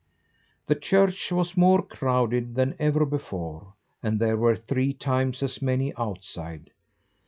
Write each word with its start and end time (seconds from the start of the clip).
The 0.65 0.73
church 0.73 1.31
was 1.31 1.55
more 1.55 1.83
crowded 1.83 2.55
than 2.55 2.73
ever 2.79 3.05
before, 3.05 3.75
and 4.01 4.19
there 4.19 4.35
were 4.35 4.55
three 4.55 4.93
times 4.93 5.43
as 5.43 5.61
many 5.61 5.93
outside. 5.95 6.71